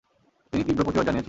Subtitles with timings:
[0.51, 1.19] তিনি তীব্র প্রতিবাদ জানিয়েছিলেন।